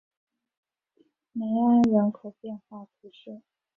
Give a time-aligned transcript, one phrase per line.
[1.31, 3.43] 梅埃人口变化图示